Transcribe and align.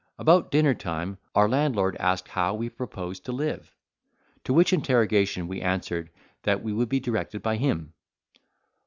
About 0.17 0.49
dinner 0.49 0.73
time, 0.73 1.19
our 1.35 1.47
landlord 1.47 1.95
asked 1.97 2.29
how 2.29 2.55
we 2.55 2.69
proposed 2.71 3.23
to 3.25 3.31
live? 3.31 3.75
to 4.43 4.51
which 4.51 4.73
interrogation 4.73 5.47
we 5.47 5.61
answered, 5.61 6.09
that 6.41 6.63
we 6.63 6.73
would 6.73 6.89
be 6.89 6.99
directed 6.99 7.43
by 7.43 7.57
him. 7.57 7.93